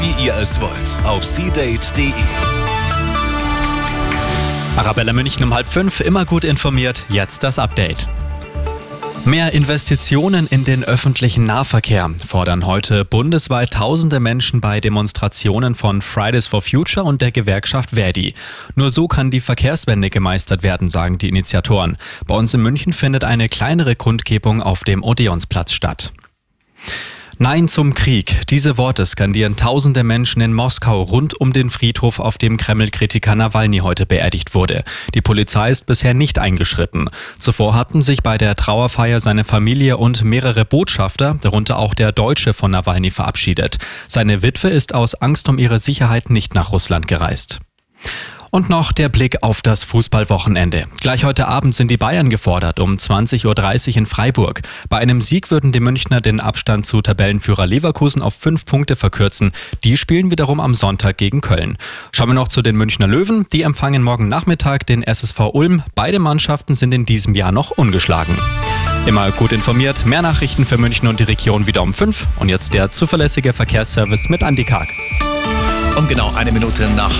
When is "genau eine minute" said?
76.08-76.90